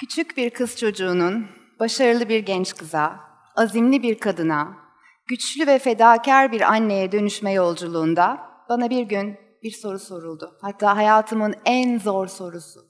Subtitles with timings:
[0.00, 1.46] Küçük bir kız çocuğunun
[1.80, 3.20] başarılı bir genç kıza,
[3.56, 4.76] azimli bir kadına,
[5.26, 10.58] güçlü ve fedakar bir anneye dönüşme yolculuğunda bana bir gün bir soru soruldu.
[10.62, 12.80] Hatta hayatımın en zor sorusu.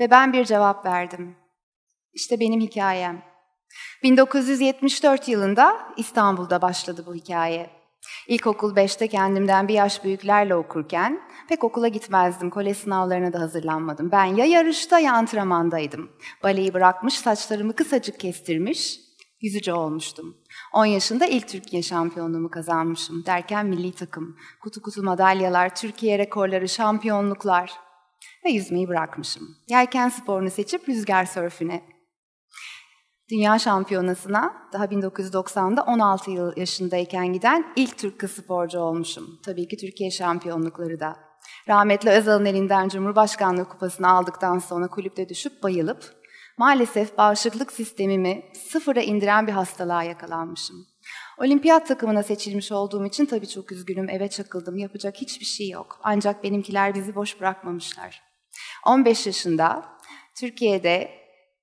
[0.00, 1.36] Ve ben bir cevap verdim.
[2.12, 3.22] İşte benim hikayem.
[4.02, 7.81] 1974 yılında İstanbul'da başladı bu hikaye.
[8.28, 12.50] İlkokul 5'te kendimden bir yaş büyüklerle okurken pek okula gitmezdim.
[12.50, 14.10] Kole sınavlarına da hazırlanmadım.
[14.12, 16.10] Ben ya yarışta ya antrenmandaydım.
[16.42, 19.00] Baleyi bırakmış, saçlarımı kısacık kestirmiş,
[19.40, 20.36] yüzücü olmuştum.
[20.72, 23.26] 10 yaşında ilk Türkiye şampiyonluğumu kazanmışım.
[23.26, 27.72] Derken milli takım, kutu kutu madalyalar, Türkiye rekorları, şampiyonluklar
[28.44, 29.56] ve yüzmeyi bırakmışım.
[29.68, 31.91] Yelken sporunu seçip rüzgar sörfüne
[33.30, 39.40] Dünya Şampiyonası'na daha 1990'da 16 yıl yaşındayken giden ilk Türk kız sporcu olmuşum.
[39.44, 41.16] Tabii ki Türkiye şampiyonlukları da.
[41.68, 46.22] Rahmetli Özal'ın elinden Cumhurbaşkanlığı kupasını aldıktan sonra kulüpte düşüp bayılıp
[46.58, 50.76] maalesef bağışıklık sistemimi sıfıra indiren bir hastalığa yakalanmışım.
[51.38, 56.00] Olimpiyat takımına seçilmiş olduğum için tabii çok üzgünüm, eve çakıldım, yapacak hiçbir şey yok.
[56.02, 58.22] Ancak benimkiler bizi boş bırakmamışlar.
[58.86, 59.84] 15 yaşında
[60.34, 61.21] Türkiye'de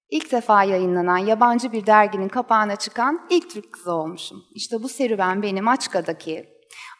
[0.09, 4.43] İlk defa yayınlanan yabancı bir derginin kapağına çıkan ilk Türk kızı olmuşum.
[4.55, 6.49] İşte bu serüven beni Maçka'daki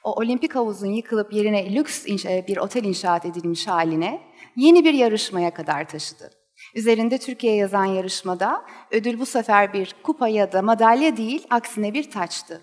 [0.03, 4.21] o olimpik havuzun yıkılıp yerine lüks e, bir otel inşaat edilmiş haline
[4.55, 6.31] yeni bir yarışmaya kadar taşıdı.
[6.75, 12.11] Üzerinde Türkiye yazan yarışmada ödül bu sefer bir kupa ya da madalya değil, aksine bir
[12.11, 12.61] taçtı.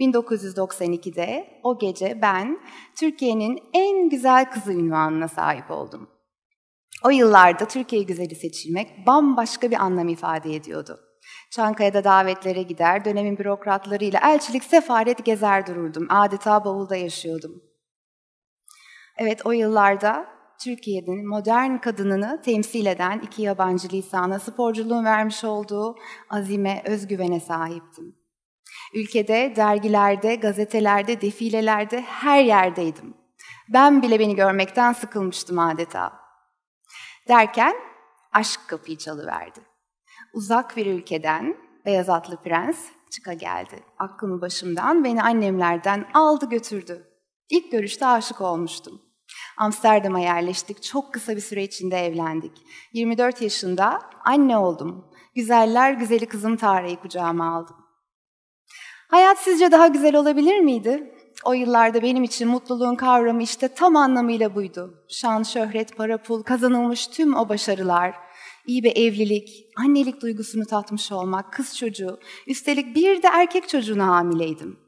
[0.00, 2.58] 1992'de o gece ben
[2.96, 6.10] Türkiye'nin en güzel kızı ünvanına sahip oldum.
[7.04, 11.00] O yıllarda Türkiye güzeli seçilmek bambaşka bir anlam ifade ediyordu.
[11.50, 16.06] Çankaya'da davetlere gider, dönemin bürokratlarıyla elçilik sefaret gezer dururdum.
[16.10, 17.62] Adeta bavulda yaşıyordum.
[19.18, 20.26] Evet o yıllarda
[20.64, 25.96] Türkiye'nin modern kadınını temsil eden iki yabancı lisana sporculuğun vermiş olduğu
[26.30, 28.16] azime, özgüvene sahiptim.
[28.94, 33.14] Ülkede, dergilerde, gazetelerde, defilelerde her yerdeydim.
[33.68, 36.21] Ben bile beni görmekten sıkılmıştım adeta.
[37.28, 37.76] Derken
[38.32, 39.60] aşk kapıyı çalıverdi.
[40.34, 41.56] Uzak bir ülkeden
[41.86, 43.82] beyaz atlı prens çıka geldi.
[43.98, 47.08] Aklımı başımdan beni annemlerden aldı götürdü.
[47.50, 49.02] İlk görüşte aşık olmuştum.
[49.58, 50.82] Amsterdam'a yerleştik.
[50.82, 52.62] Çok kısa bir süre içinde evlendik.
[52.92, 55.10] 24 yaşında anne oldum.
[55.34, 57.76] Güzeller güzeli kızım Tarık'ı kucağıma aldım.
[59.08, 61.14] Hayat sizce daha güzel olabilir miydi?
[61.44, 65.04] O yıllarda benim için mutluluğun kavramı işte tam anlamıyla buydu.
[65.08, 68.14] Şan, şöhret, para, pul, kazanılmış tüm o başarılar,
[68.66, 74.78] iyi bir evlilik, annelik duygusunu tatmış olmak, kız çocuğu, üstelik bir de erkek çocuğuna hamileydim.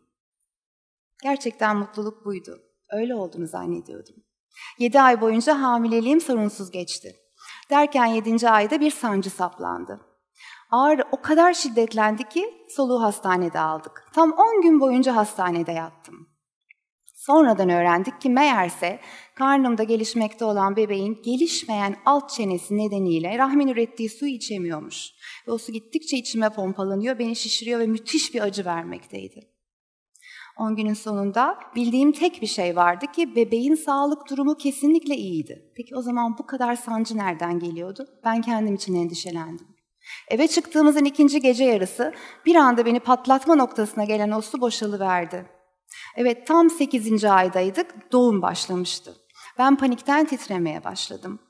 [1.22, 2.58] Gerçekten mutluluk buydu.
[2.90, 4.14] Öyle olduğunu zannediyordum.
[4.78, 7.16] Yedi ay boyunca hamileliğim sorunsuz geçti.
[7.70, 10.00] Derken yedinci ayda bir sancı saplandı.
[10.70, 14.06] Ağrı o kadar şiddetlendi ki soluğu hastanede aldık.
[14.14, 16.33] Tam on gün boyunca hastanede yattım.
[17.26, 19.00] Sonradan öğrendik ki meğerse
[19.34, 25.10] karnımda gelişmekte olan bebeğin gelişmeyen alt çenesi nedeniyle rahmin ürettiği su içemiyormuş.
[25.48, 29.40] Ve o su gittikçe içime pompalanıyor, beni şişiriyor ve müthiş bir acı vermekteydi.
[30.58, 35.72] 10 günün sonunda bildiğim tek bir şey vardı ki bebeğin sağlık durumu kesinlikle iyiydi.
[35.76, 38.06] Peki o zaman bu kadar sancı nereden geliyordu?
[38.24, 39.66] Ben kendim için endişelendim.
[40.28, 42.14] Eve çıktığımızın ikinci gece yarısı
[42.46, 45.54] bir anda beni patlatma noktasına gelen o su boşalıverdi.
[46.16, 47.24] Evet tam 8.
[47.24, 49.16] aydaydık, doğum başlamıştı.
[49.58, 51.40] Ben panikten titremeye başladım.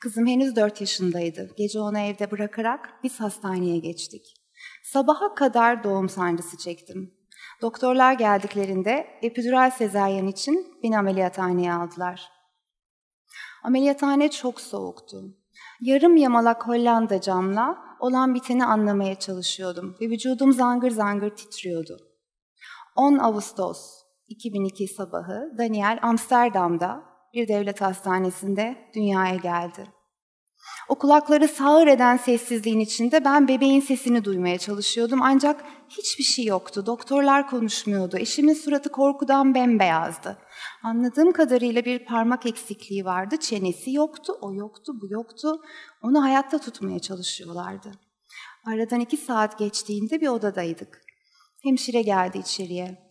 [0.00, 1.50] Kızım henüz 4 yaşındaydı.
[1.56, 4.34] Gece onu evde bırakarak biz hastaneye geçtik.
[4.84, 7.14] Sabaha kadar doğum sancısı çektim.
[7.62, 12.28] Doktorlar geldiklerinde epidural sezaryen için beni ameliyathaneye aldılar.
[13.64, 15.36] Ameliyathaneye çok soğuktu.
[15.80, 22.09] Yarım yamalak Hollanda camla olan biteni anlamaya çalışıyordum ve vücudum zangır zangır titriyordu.
[22.96, 27.02] 10 Ağustos 2002 sabahı Daniel Amsterdam'da
[27.34, 29.86] bir devlet hastanesinde dünyaya geldi.
[30.88, 36.86] O kulakları sağır eden sessizliğin içinde ben bebeğin sesini duymaya çalışıyordum ancak hiçbir şey yoktu.
[36.86, 38.18] Doktorlar konuşmuyordu.
[38.18, 40.38] Eşimin suratı korkudan bembeyazdı.
[40.82, 43.36] Anladığım kadarıyla bir parmak eksikliği vardı.
[43.36, 45.60] Çenesi yoktu, o yoktu, bu yoktu.
[46.02, 47.92] Onu hayatta tutmaya çalışıyorlardı.
[48.66, 51.09] Aradan iki saat geçtiğinde bir odadaydık.
[51.62, 53.10] Hemşire geldi içeriye.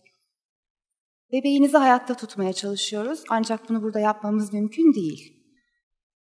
[1.32, 5.40] Bebeğinizi hayatta tutmaya çalışıyoruz ancak bunu burada yapmamız mümkün değil.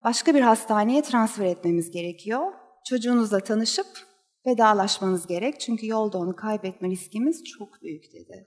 [0.04, 2.52] Başka bir hastaneye transfer etmemiz gerekiyor.
[2.88, 3.86] Çocuğunuzla tanışıp
[4.46, 8.46] vedalaşmanız gerek çünkü yolda onu kaybetme riskimiz çok büyük dedi.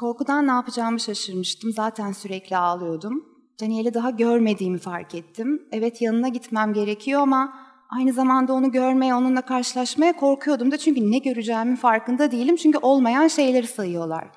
[0.00, 1.72] Korkudan ne yapacağımı şaşırmıştım.
[1.72, 3.24] Zaten sürekli ağlıyordum.
[3.60, 5.68] Daniel'i daha görmediğimi fark ettim.
[5.72, 11.18] Evet yanına gitmem gerekiyor ama Aynı zamanda onu görmeye, onunla karşılaşmaya korkuyordum da çünkü ne
[11.18, 12.56] göreceğimin farkında değilim.
[12.56, 14.28] Çünkü olmayan şeyleri sayıyorlar.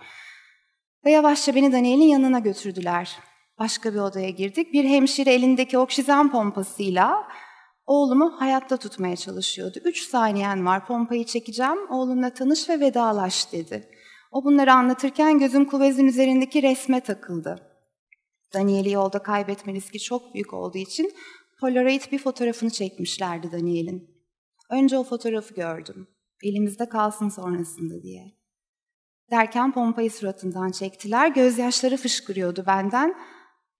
[1.06, 3.20] Ve yavaşça beni Daniel'in yanına götürdüler.
[3.60, 4.74] Başka bir odaya girdik.
[4.74, 7.28] Bir hemşire elindeki oksijen pompasıyla
[7.86, 9.80] oğlumu hayatta tutmaya çalışıyordu.
[9.86, 13.90] Üç saniyen var, pompayı çekeceğim, oğlumla tanış ve vedalaş dedi.
[14.32, 17.70] O bunları anlatırken gözüm kuvezin üzerindeki resme takıldı.
[18.54, 21.12] Daniel'i yolda kaybetme riski çok büyük olduğu için
[21.64, 24.10] Polaroid bir fotoğrafını çekmişlerdi Daniel'in.
[24.70, 26.08] Önce o fotoğrafı gördüm.
[26.44, 28.38] Elimizde kalsın sonrasında diye.
[29.32, 31.28] Derken pompayı suratından çektiler.
[31.28, 33.16] Gözyaşları fışkırıyordu benden.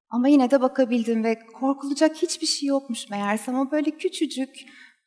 [0.10, 3.60] Ama yine de bakabildim ve korkulacak hiçbir şey yokmuş meğersem.
[3.60, 4.56] O böyle küçücük,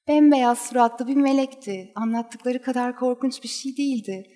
[0.09, 1.93] bembeyaz suratlı bir melekti.
[1.95, 4.27] Anlattıkları kadar korkunç bir şey değildi.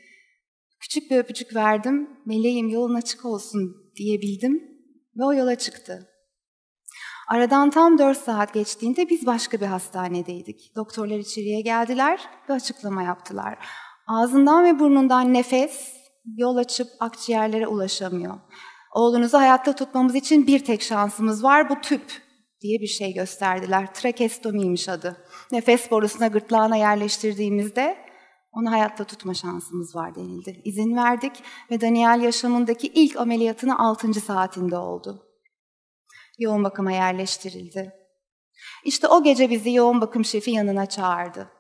[0.81, 2.11] Küçük bir öpücük verdim.
[2.27, 4.63] Meleğim yolun açık olsun diyebildim
[5.17, 6.10] ve o yola çıktı.
[7.31, 10.73] Aradan tam dört saat geçtiğinde biz başka bir hastanedeydik.
[10.77, 13.59] Doktorlar içeriye geldiler ve açıklama yaptılar.
[14.07, 15.93] Ağzından ve burnundan nefes,
[16.37, 18.35] yol açıp akciğerlere ulaşamıyor.
[18.95, 22.23] Oğlunuzu hayatta tutmamız için bir tek şansımız var, bu tüp
[22.61, 23.95] diye bir şey gösterdiler.
[23.95, 25.17] Trakestomiymiş adı.
[25.53, 27.97] Nefes borusuna gırtlağına yerleştirdiğimizde
[28.53, 30.61] onu hayatta tutma şansımız var denildi.
[30.65, 31.33] İzin verdik
[31.71, 34.15] ve Daniel yaşamındaki ilk ameliyatını 6.
[34.15, 35.30] saatinde oldu.
[36.41, 37.93] Yoğun bakıma yerleştirildi.
[38.85, 41.51] İşte o gece bizi yoğun bakım şefi yanına çağırdı.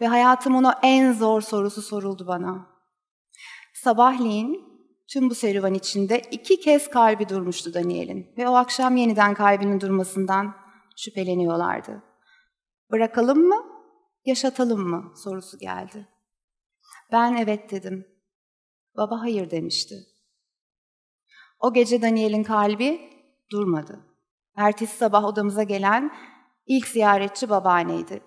[0.00, 2.66] Ve hayatımın o en zor sorusu soruldu bana.
[3.74, 4.64] Sabahleyin
[5.12, 8.34] tüm bu serüven içinde iki kez kalbi durmuştu Daniel'in.
[8.38, 10.56] Ve o akşam yeniden kalbinin durmasından
[10.96, 12.02] şüpheleniyorlardı.
[12.90, 13.64] Bırakalım mı,
[14.24, 16.08] yaşatalım mı sorusu geldi.
[17.12, 18.06] Ben evet dedim.
[18.96, 19.94] Baba hayır demişti.
[21.60, 23.10] O gece Daniel'in kalbi
[23.50, 24.13] durmadı.
[24.56, 26.10] Ertesi sabah odamıza gelen
[26.66, 28.20] ilk ziyaretçi babaanneydi.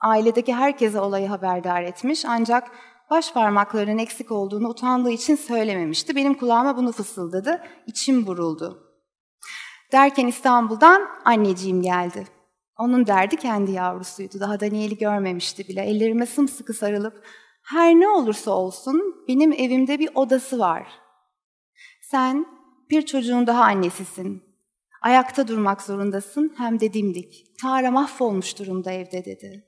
[0.00, 2.70] Ailedeki herkese olayı haberdar etmiş ancak
[3.10, 6.16] baş parmaklarının eksik olduğunu utandığı için söylememişti.
[6.16, 8.92] Benim kulağıma bunu fısıldadı, içim buruldu.
[9.92, 12.26] Derken İstanbul'dan anneciğim geldi.
[12.78, 14.40] Onun derdi kendi yavrusuydu.
[14.40, 15.82] Daha Daniel'i görmemişti bile.
[15.82, 17.24] Ellerime sımsıkı sarılıp
[17.62, 20.88] her ne olursa olsun benim evimde bir odası var.
[22.02, 22.46] Sen
[22.90, 24.51] bir çocuğun daha annesisin.
[25.02, 27.46] Ayakta durmak zorundasın hem de dimdik.
[27.60, 29.64] Tara mahvolmuş durumda evde dedi.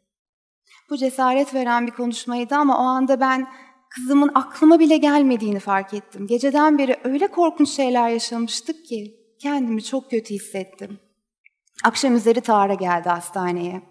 [0.91, 3.49] Bu cesaret veren bir konuşmaydı ama o anda ben
[3.91, 6.27] kızımın aklıma bile gelmediğini fark ettim.
[6.27, 10.99] Geceden beri öyle korkunç şeyler yaşamıştık ki kendimi çok kötü hissettim.
[11.85, 13.83] Akşam üzeri Tara geldi hastaneye.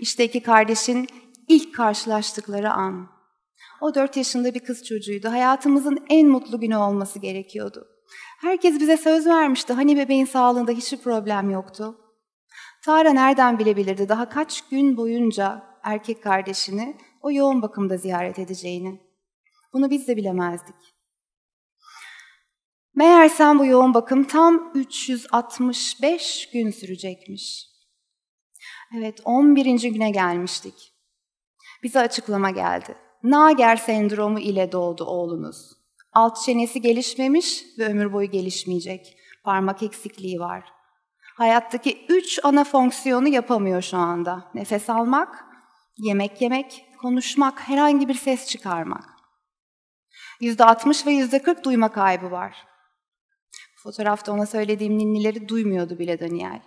[0.00, 1.06] İşte iki kardeşin
[1.48, 3.08] ilk karşılaştıkları an.
[3.80, 5.30] O dört yaşında bir kız çocuğuydu.
[5.30, 7.95] Hayatımızın en mutlu günü olması gerekiyordu.
[8.40, 9.72] Herkes bize söz vermişti.
[9.72, 12.00] Hani bebeğin sağlığında hiçbir problem yoktu.
[12.84, 19.00] Tara nereden bilebilirdi daha kaç gün boyunca erkek kardeşini o yoğun bakımda ziyaret edeceğini.
[19.72, 20.96] Bunu biz de bilemezdik.
[22.94, 27.66] Meğersem bu yoğun bakım tam 365 gün sürecekmiş.
[28.98, 29.92] Evet, 11.
[29.92, 30.94] güne gelmiştik.
[31.82, 32.96] Bize açıklama geldi.
[33.22, 35.75] Nager sendromu ile doğdu oğlunuz.
[36.16, 39.16] Alt çenesi gelişmemiş ve ömür boyu gelişmeyecek.
[39.44, 40.64] Parmak eksikliği var.
[41.36, 44.50] Hayattaki üç ana fonksiyonu yapamıyor şu anda.
[44.54, 45.44] Nefes almak,
[45.98, 49.04] yemek yemek, konuşmak, herhangi bir ses çıkarmak.
[50.40, 52.66] Yüzde 60 ve yüzde 40 duyma kaybı var.
[53.82, 56.62] Fotoğrafta ona söylediğim ninnileri duymuyordu bile Daniel.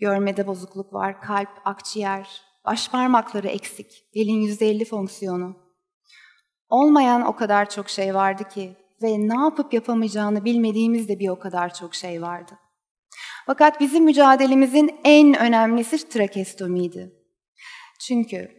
[0.00, 5.63] Görmede bozukluk var, kalp, akciğer, baş parmakları eksik, elin yüzde 50 fonksiyonu.
[6.74, 11.38] Olmayan o kadar çok şey vardı ki ve ne yapıp yapamayacağını bilmediğimiz de bir o
[11.38, 12.52] kadar çok şey vardı.
[13.46, 17.12] Fakat bizim mücadelemizin en önemlisi trakestomiydi.
[18.00, 18.50] Çünkü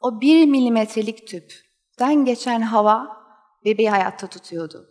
[0.00, 3.06] o bir milimetrelik tüpten geçen hava
[3.64, 4.86] bebeği hayatta tutuyordu.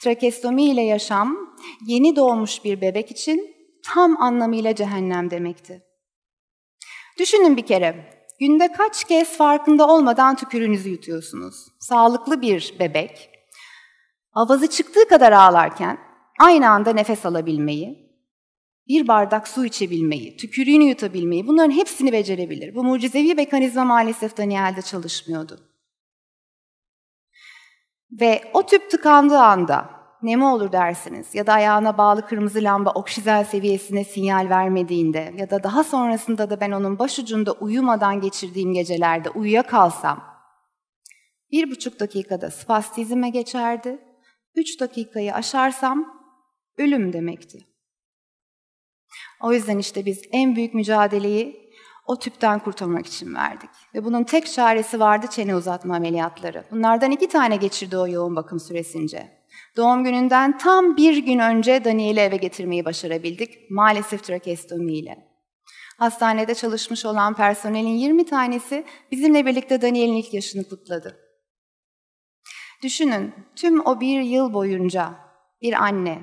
[0.00, 1.36] Trakestomi ile yaşam
[1.86, 3.54] yeni doğmuş bir bebek için
[3.84, 5.82] tam anlamıyla cehennem demekti.
[7.18, 11.66] Düşünün bir kere, Günde kaç kez farkında olmadan tükürüğünüzü yutuyorsunuz?
[11.80, 13.30] Sağlıklı bir bebek,
[14.32, 15.98] avazı çıktığı kadar ağlarken
[16.40, 18.06] aynı anda nefes alabilmeyi,
[18.88, 22.74] bir bardak su içebilmeyi, tükürüğünü yutabilmeyi bunların hepsini becerebilir.
[22.74, 25.60] Bu mucizevi mekanizma maalesef Daniel'de çalışmıyordu.
[28.20, 31.34] Ve o tüp tıkandığı anda ne mi olur dersiniz?
[31.34, 36.60] Ya da ayağına bağlı kırmızı lamba oksijen seviyesine sinyal vermediğinde ya da daha sonrasında da
[36.60, 40.36] ben onun başucunda uyumadan geçirdiğim gecelerde uyuyakalsam
[41.52, 43.98] bir buçuk dakikada spastizme geçerdi.
[44.54, 46.22] Üç dakikayı aşarsam
[46.78, 47.58] ölüm demekti.
[49.42, 51.70] O yüzden işte biz en büyük mücadeleyi
[52.06, 53.70] o tüpten kurtulmak için verdik.
[53.94, 56.64] Ve bunun tek çaresi vardı çene uzatma ameliyatları.
[56.70, 59.35] Bunlardan iki tane geçirdi o yoğun bakım süresince.
[59.76, 63.70] Doğum gününden tam bir gün önce Daniel'i eve getirmeyi başarabildik.
[63.70, 65.26] Maalesef trakestomiyle.
[65.98, 71.16] Hastanede çalışmış olan personelin 20 tanesi bizimle birlikte Daniel'in ilk yaşını kutladı.
[72.82, 75.14] Düşünün, tüm o bir yıl boyunca
[75.62, 76.18] bir anne,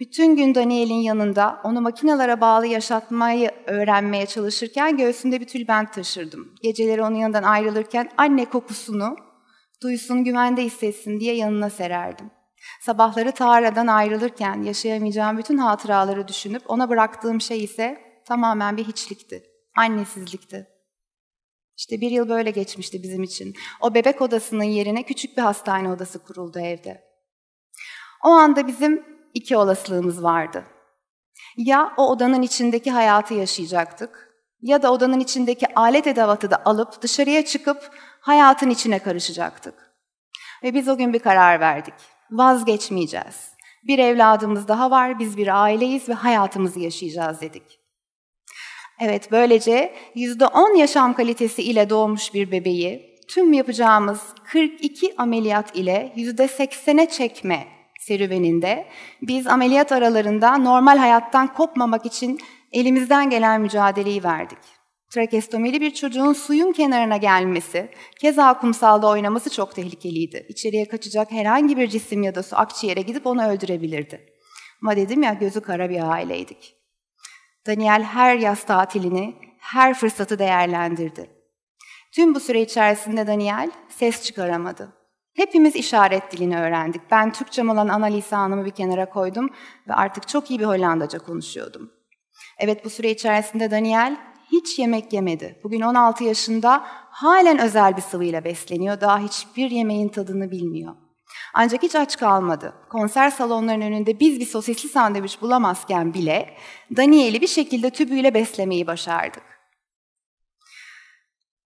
[0.00, 6.54] bütün gün Daniel'in yanında onu makinalara bağlı yaşatmayı öğrenmeye çalışırken göğsümde bir tülbent taşırdım.
[6.62, 9.16] Geceleri onun yanından ayrılırken anne kokusunu
[9.82, 12.30] duysun, güvende hissetsin diye yanına sererdim.
[12.80, 19.42] Sabahları Tara'dan ayrılırken yaşayamayacağım bütün hatıraları düşünüp ona bıraktığım şey ise tamamen bir hiçlikti,
[19.76, 20.68] annesizlikti.
[21.76, 23.54] İşte bir yıl böyle geçmişti bizim için.
[23.80, 27.04] O bebek odasının yerine küçük bir hastane odası kuruldu evde.
[28.24, 29.04] O anda bizim
[29.34, 30.64] iki olasılığımız vardı.
[31.56, 37.44] Ya o odanın içindeki hayatı yaşayacaktık ya da odanın içindeki alet edevatı da alıp dışarıya
[37.44, 37.90] çıkıp
[38.20, 39.74] hayatın içine karışacaktık.
[40.62, 41.94] Ve biz o gün bir karar verdik.
[42.32, 43.52] Vazgeçmeyeceğiz.
[43.86, 47.78] Bir evladımız daha var, biz bir aileyiz ve hayatımızı yaşayacağız dedik.
[49.00, 57.08] Evet, böylece %10 yaşam kalitesi ile doğmuş bir bebeği tüm yapacağımız 42 ameliyat ile %80'e
[57.08, 57.66] çekme
[58.00, 58.86] serüveninde
[59.22, 62.38] biz ameliyat aralarında normal hayattan kopmamak için
[62.72, 64.81] elimizden gelen mücadeleyi verdik.
[65.14, 67.90] Trakestomili bir çocuğun suyun kenarına gelmesi,
[68.20, 70.46] keza kumsalda oynaması çok tehlikeliydi.
[70.48, 74.32] İçeriye kaçacak herhangi bir cisim ya da su akciğere gidip onu öldürebilirdi.
[74.82, 76.76] Ama dedim ya gözü kara bir aileydik.
[77.66, 81.30] Daniel her yaz tatilini, her fırsatı değerlendirdi.
[82.14, 84.92] Tüm bu süre içerisinde Daniel ses çıkaramadı.
[85.36, 87.02] Hepimiz işaret dilini öğrendik.
[87.10, 89.50] Ben Türkçem olan ana lisanımı bir kenara koydum
[89.88, 91.92] ve artık çok iyi bir Hollandaca konuşuyordum.
[92.58, 95.60] Evet bu süre içerisinde Daniel hiç yemek yemedi.
[95.64, 99.00] Bugün 16 yaşında halen özel bir sıvıyla besleniyor.
[99.00, 100.94] Daha hiçbir yemeğin tadını bilmiyor.
[101.54, 102.74] Ancak hiç aç kalmadı.
[102.90, 106.56] Konser salonlarının önünde biz bir sosisli sandviç bulamazken bile
[106.96, 109.42] Daniel'i bir şekilde tübüyle beslemeyi başardık.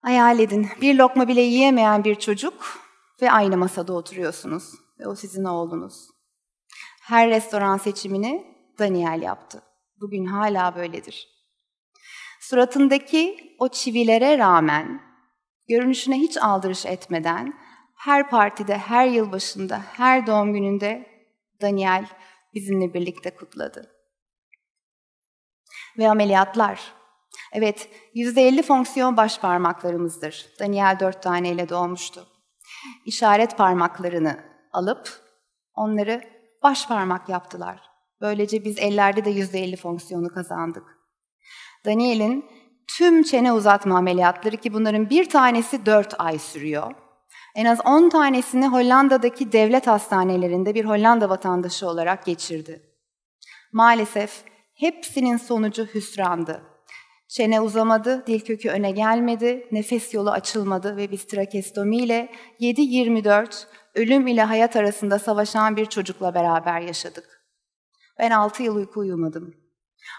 [0.02, 2.80] Hayal edin, bir lokma bile yiyemeyen bir çocuk
[3.22, 4.64] ve aynı masada oturuyorsunuz
[5.00, 6.08] ve o sizin oğlunuz.
[7.02, 9.62] Her restoran seçimini Daniel yaptı.
[10.02, 11.33] Bugün hala böyledir.
[12.54, 15.02] Suratındaki o çivilere rağmen,
[15.70, 17.54] görünüşüne hiç aldırış etmeden,
[17.96, 21.08] her partide, her yılbaşında, her doğum gününde
[21.62, 22.06] Daniel
[22.54, 23.92] bizimle birlikte kutladı.
[25.98, 26.94] Ve ameliyatlar.
[27.54, 30.48] Evet, %50 fonksiyon baş parmaklarımızdır.
[30.60, 32.28] Daniel dört taneyle doğmuştu
[33.06, 35.10] işaret parmaklarını alıp
[35.74, 36.22] onları
[36.64, 37.82] baş parmak yaptılar.
[38.22, 41.03] Böylece biz ellerde de %50 fonksiyonu kazandık.
[41.86, 42.46] Daniel'in
[42.98, 46.94] tüm çene uzatma ameliyatları ki bunların bir tanesi 4 ay sürüyor.
[47.56, 52.82] En az 10 tanesini Hollanda'daki devlet hastanelerinde bir Hollanda vatandaşı olarak geçirdi.
[53.72, 56.62] Maalesef hepsinin sonucu hüsrandı.
[57.28, 64.28] Çene uzamadı, dil kökü öne gelmedi, nefes yolu açılmadı ve biz trakestomi ile 7-24 ölüm
[64.28, 67.46] ile hayat arasında savaşan bir çocukla beraber yaşadık.
[68.20, 69.63] Ben 6 yıl uyku uyumadım.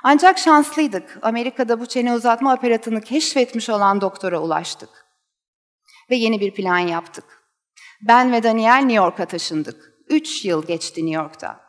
[0.02, 1.18] Ancak şanslıydık.
[1.22, 4.90] Amerika'da bu çene uzatma aparatını keşfetmiş olan doktora ulaştık.
[6.10, 7.24] Ve yeni bir plan yaptık.
[8.08, 9.92] Ben ve Daniel New York'a taşındık.
[10.08, 11.60] Üç yıl geçti New York'ta.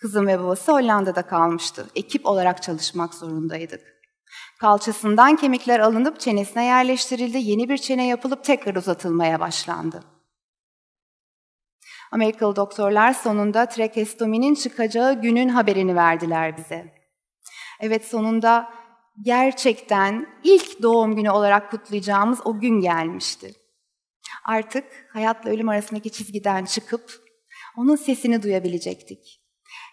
[0.00, 1.86] Kızım ve babası Hollanda'da kalmıştı.
[1.94, 3.80] Ekip olarak çalışmak zorundaydık.
[4.60, 10.04] Kalçasından kemikler alınıp çenesine yerleştirildi, yeni bir çene yapılıp tekrar uzatılmaya başlandı.
[12.12, 17.01] Amerikalı doktorlar sonunda trakestominin çıkacağı günün haberini verdiler bize.
[17.82, 18.68] Evet sonunda
[19.22, 23.54] gerçekten ilk doğum günü olarak kutlayacağımız o gün gelmişti.
[24.44, 27.12] Artık hayatla ölüm arasındaki çizgiden çıkıp
[27.76, 29.40] onun sesini duyabilecektik.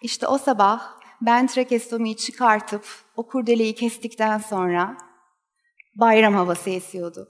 [0.01, 0.81] İşte o sabah
[1.21, 4.97] ben trakestomiyi çıkartıp o kurdeleyi kestikten sonra
[5.95, 7.27] bayram havası esiyordu.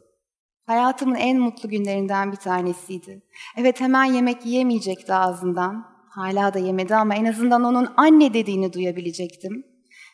[0.66, 3.22] Hayatımın en mutlu günlerinden bir tanesiydi.
[3.58, 6.00] Evet hemen yemek yiyemeyecekti ağzından.
[6.10, 9.66] Hala da yemedi ama en azından onun anne dediğini duyabilecektim.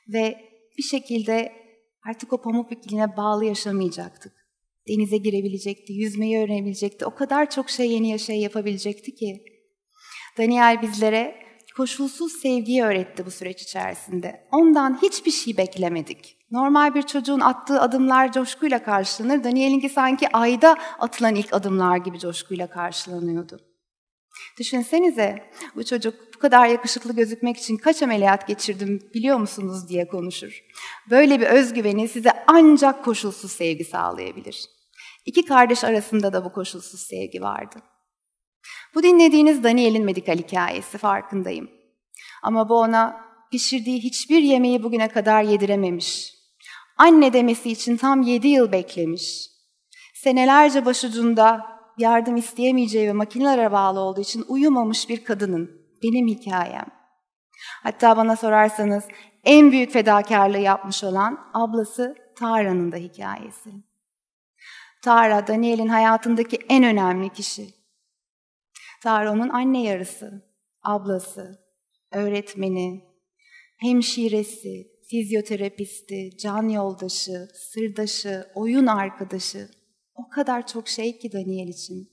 [0.08, 0.38] Ve
[0.78, 1.52] bir şekilde
[2.10, 4.34] artık o pamuk ipliğine bağlı yaşamayacaktık.
[4.88, 7.06] Denize girebilecekti, yüzmeyi öğrenebilecekti.
[7.06, 9.44] O kadar çok şey yeni şey yapabilecekti ki.
[10.38, 11.36] Daniel bizlere
[11.78, 14.48] koşulsuz sevgiyi öğretti bu süreç içerisinde.
[14.52, 16.38] Ondan hiçbir şey beklemedik.
[16.52, 19.44] Normal bir çocuğun attığı adımlar coşkuyla karşılanır.
[19.44, 23.75] Daniel'inki sanki ayda atılan ilk adımlar gibi coşkuyla karşılanıyordu.
[24.60, 30.64] Düşünsenize bu çocuk bu kadar yakışıklı gözükmek için kaç ameliyat geçirdim biliyor musunuz diye konuşur.
[31.10, 34.66] Böyle bir özgüveni size ancak koşulsuz sevgi sağlayabilir.
[35.26, 37.76] İki kardeş arasında da bu koşulsuz sevgi vardı.
[38.96, 41.70] Bu dinlediğiniz Daniel'in medikal hikayesi farkındayım.
[42.44, 46.34] Ama bu ona pişirdiği hiçbir yemeği bugüne kadar yedirememiş.
[46.98, 49.50] Anne demesi için tam yedi yıl beklemiş.
[50.14, 56.86] Senelerce başucunda yardım isteyemeyeceği ve makinelere bağlı olduğu için uyumamış bir kadının benim hikayem.
[57.84, 59.04] Hatta bana sorarsanız
[59.44, 63.70] en büyük fedakarlığı yapmış olan ablası Tara'nın da hikayesi.
[65.04, 67.68] Tara, Daniel'in hayatındaki en önemli kişi.
[69.04, 70.46] Tara onun anne yarısı,
[70.84, 71.60] ablası,
[72.12, 73.04] öğretmeni,
[73.78, 79.70] hemşiresi, fizyoterapisti, can yoldaşı, sırdaşı, oyun arkadaşı.
[80.16, 82.10] O kadar çok şey ki Daniel için.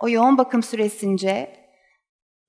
[0.00, 1.62] O yoğun bakım süresince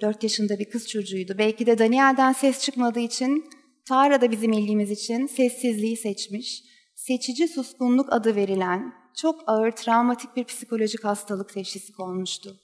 [0.01, 1.35] 4 yaşında bir kız çocuğuydu.
[1.37, 3.49] Belki de Daniel'den ses çıkmadığı için
[3.85, 6.63] Tara da bizim ilgimiz için sessizliği seçmiş.
[6.95, 12.59] Seçici suskunluk adı verilen çok ağır travmatik bir psikolojik hastalık teşhisi konmuştu.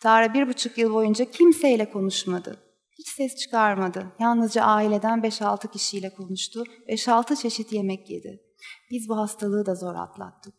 [0.00, 2.62] Tara bir buçuk yıl boyunca kimseyle konuşmadı.
[2.98, 4.12] Hiç ses çıkarmadı.
[4.18, 6.64] Yalnızca aileden 5-6 kişiyle konuştu.
[6.88, 8.40] 5-6 çeşit yemek yedi.
[8.90, 10.54] Biz bu hastalığı da zor atlattık.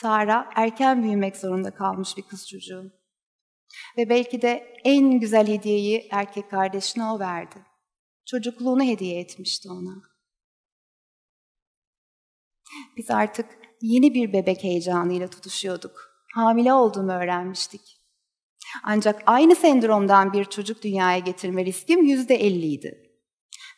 [0.00, 2.92] Tara erken büyümek zorunda kalmış bir kız çocuğu.
[3.96, 7.56] Ve belki de en güzel hediyeyi erkek kardeşine o verdi.
[8.26, 10.02] Çocukluğunu hediye etmişti ona.
[12.96, 13.46] Biz artık
[13.82, 16.24] yeni bir bebek heyecanıyla tutuşuyorduk.
[16.34, 17.80] Hamile olduğumu öğrenmiştik.
[18.84, 23.04] Ancak aynı sendromdan bir çocuk dünyaya getirme riskim yüzde elliydi.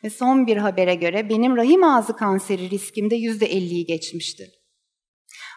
[0.05, 4.60] Ve son bir habere göre benim rahim ağzı kanseri riskim de yüzde elliyi geçmişti.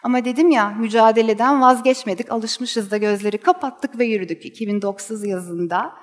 [0.04, 4.44] Ama dedim ya mücadeleden vazgeçmedik, alışmışız da gözleri kapattık ve yürüdük.
[4.44, 5.94] 2009 yazında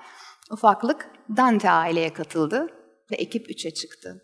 [0.50, 2.66] ufaklık Dante aileye katıldı
[3.10, 4.22] ve ekip 3'e çıktı.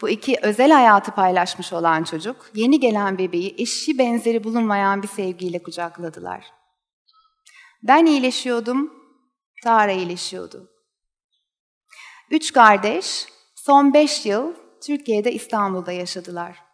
[0.00, 5.62] Bu iki özel hayatı paylaşmış olan çocuk, yeni gelen bebeği eşi benzeri bulunmayan bir sevgiyle
[5.62, 6.44] kucakladılar.
[7.82, 8.92] Ben iyileşiyordum,
[9.64, 10.70] Tara iyileşiyordu.
[12.30, 14.54] Üç kardeş son beş yıl
[14.86, 16.71] Türkiye'de İstanbul'da yaşadılar.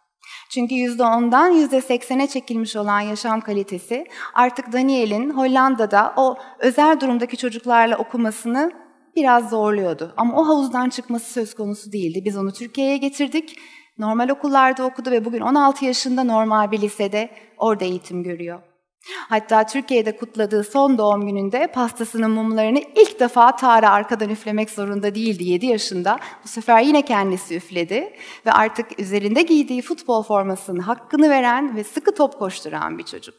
[0.49, 7.37] Çünkü yüzde ondan yüzde seksene çekilmiş olan yaşam kalitesi artık Daniel'in Hollanda'da o özel durumdaki
[7.37, 8.71] çocuklarla okumasını
[9.15, 10.13] biraz zorluyordu.
[10.17, 12.21] Ama o havuzdan çıkması söz konusu değildi.
[12.25, 13.59] Biz onu Türkiye'ye getirdik.
[13.97, 18.68] Normal okullarda okudu ve bugün 16 yaşında normal bir lisede orada eğitim görüyor.
[19.07, 25.43] Hatta Türkiye'de kutladığı son doğum gününde pastasının mumlarını ilk defa Tara arkadan üflemek zorunda değildi
[25.43, 26.19] 7 yaşında.
[26.43, 28.13] Bu sefer yine kendisi üfledi
[28.45, 33.35] ve artık üzerinde giydiği futbol formasının hakkını veren ve sıkı top koşturan bir çocuk.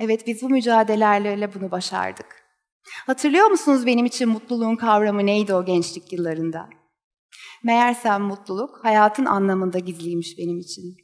[0.00, 2.26] Evet biz bu mücadelelerle bunu başardık.
[3.06, 6.68] Hatırlıyor musunuz benim için mutluluğun kavramı neydi o gençlik yıllarında?
[7.64, 10.96] Meğersem mutluluk hayatın anlamında gizliymiş benim için.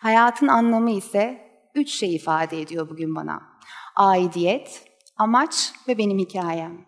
[0.00, 1.45] Hayatın anlamı ise
[1.76, 3.42] üç şey ifade ediyor bugün bana.
[3.96, 4.84] Aidiyet,
[5.16, 6.86] amaç ve benim hikayem.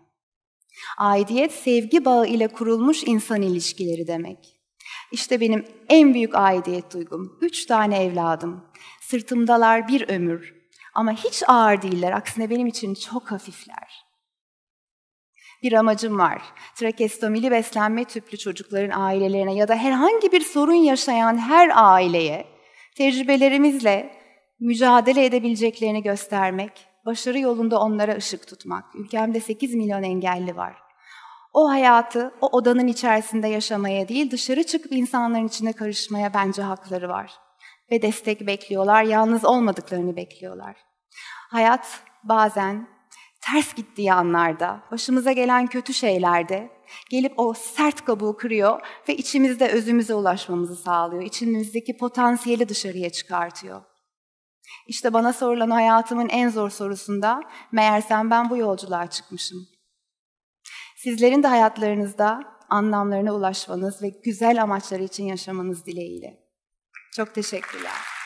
[0.97, 4.59] Aidiyet, sevgi bağı ile kurulmuş insan ilişkileri demek.
[5.11, 7.37] İşte benim en büyük aidiyet duygum.
[7.41, 8.65] Üç tane evladım.
[9.01, 10.55] Sırtımdalar bir ömür.
[10.93, 12.11] Ama hiç ağır değiller.
[12.11, 14.09] Aksine benim için çok hafifler.
[15.63, 16.41] Bir amacım var.
[16.75, 22.47] Trakestomili beslenme tüplü çocukların ailelerine ya da herhangi bir sorun yaşayan her aileye
[22.95, 24.18] tecrübelerimizle
[24.59, 28.95] mücadele edebileceklerini göstermek, başarı yolunda onlara ışık tutmak.
[28.95, 30.77] Ülkemde 8 milyon engelli var.
[31.53, 37.33] O hayatı o odanın içerisinde yaşamaya değil, dışarı çıkıp insanların içine karışmaya bence hakları var.
[37.91, 40.75] Ve destek bekliyorlar, yalnız olmadıklarını bekliyorlar.
[41.49, 42.87] Hayat bazen
[43.41, 46.69] ters gittiği anlarda, başımıza gelen kötü şeylerde
[47.09, 51.23] gelip o sert kabuğu kırıyor ve içimizde özümüze ulaşmamızı sağlıyor.
[51.23, 53.88] İçimizdeki potansiyeli dışarıya çıkartıyor.
[54.87, 59.57] İşte bana sorulan hayatımın en zor sorusunda meğersem ben bu yolculuğa çıkmışım.
[60.97, 66.39] Sizlerin de hayatlarınızda anlamlarına ulaşmanız ve güzel amaçları için yaşamanız dileğiyle.
[67.15, 68.18] Çok teşekkürler.